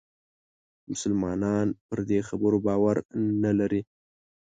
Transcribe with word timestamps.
مسلمانان 0.91 1.67
پر 1.87 1.99
دې 2.09 2.19
خبرو 2.29 2.57
باور 2.67 2.95
نه 3.43 3.51
لري. 3.59 3.81